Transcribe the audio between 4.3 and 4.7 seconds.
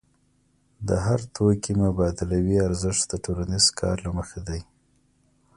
دی.